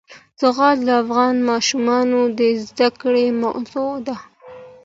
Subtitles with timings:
[0.41, 4.17] زغال د افغان ماشومانو د زده کړې موضوع ده.